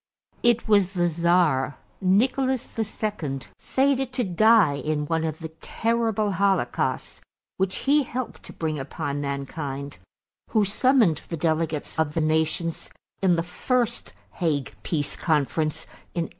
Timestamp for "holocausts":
6.31-7.21